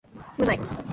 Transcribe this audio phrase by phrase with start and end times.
[0.37, 0.59] 無罪